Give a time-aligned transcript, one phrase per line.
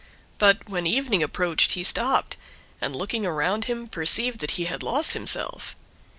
[0.39, 2.35] But when evening approached he stopped,
[2.81, 5.75] and looking around him perceived that he had lost himself.